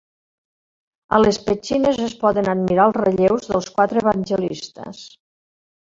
[1.17, 5.05] A les petxines es poden admirar els relleus dels quatre evangelistes.